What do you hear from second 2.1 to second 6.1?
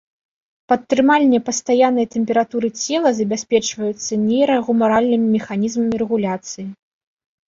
тэмпературы цела забяспечваецца нейрагумаральнымі механізмамі